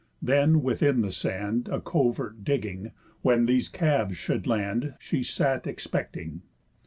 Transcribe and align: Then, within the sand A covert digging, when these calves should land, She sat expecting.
Then, 0.19 0.63
within 0.63 1.01
the 1.01 1.11
sand 1.11 1.69
A 1.71 1.79
covert 1.79 2.43
digging, 2.43 2.91
when 3.21 3.45
these 3.45 3.69
calves 3.69 4.17
should 4.17 4.47
land, 4.47 4.95
She 4.97 5.21
sat 5.21 5.67
expecting. 5.67 6.41